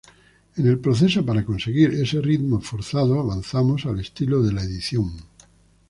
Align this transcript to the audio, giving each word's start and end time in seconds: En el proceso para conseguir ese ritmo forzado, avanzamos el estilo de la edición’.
En 0.55 0.65
el 0.65 0.79
proceso 0.79 1.23
para 1.23 1.45
conseguir 1.45 1.91
ese 1.91 2.21
ritmo 2.21 2.59
forzado, 2.59 3.19
avanzamos 3.19 3.85
el 3.85 3.99
estilo 3.99 4.41
de 4.41 4.51
la 4.51 4.63
edición’. 4.63 5.13